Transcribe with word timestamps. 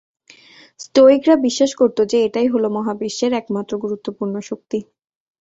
স্টোয়িকরা 0.79 1.35
বিশ্বাস 1.45 1.71
করত 1.75 1.97
যে, 2.11 2.17
এটাই 2.27 2.47
হল 2.47 2.63
মহাবিশ্বের 2.77 3.31
একমাত্র 3.33 3.73
গুরুত্বপূর্ণ 3.77 4.35
শক্তি। 4.49 4.79